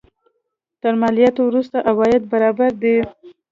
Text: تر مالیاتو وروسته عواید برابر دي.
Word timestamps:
تر 0.81 0.93
مالیاتو 1.01 1.41
وروسته 1.45 1.77
عواید 1.89 2.23
برابر 2.31 2.71
دي. 2.81 2.95